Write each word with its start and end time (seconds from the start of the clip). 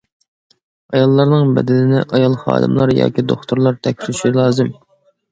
ئاياللارنىڭ 0.93 1.51
بەدىنىنى 1.57 1.99
ئايال 2.19 2.37
خادىملار 2.43 2.93
ياكى 3.01 3.25
دوختۇرلار 3.33 3.77
تەكشۈرۈشى 3.89 4.33
لازىم. 4.39 4.73